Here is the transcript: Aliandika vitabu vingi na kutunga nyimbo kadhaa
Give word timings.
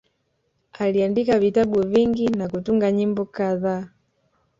Aliandika 0.73 1.39
vitabu 1.39 1.81
vingi 1.87 2.27
na 2.27 2.47
kutunga 2.49 2.91
nyimbo 2.91 3.25
kadhaa 3.25 3.87